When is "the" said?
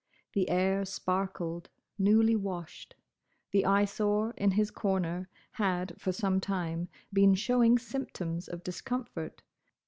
0.33-0.49, 3.51-3.67